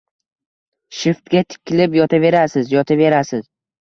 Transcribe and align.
Shiftga 1.01 1.43
tikilib 1.55 1.99
yotaverasiz, 1.99 2.73
yotaverasiz... 2.77 3.45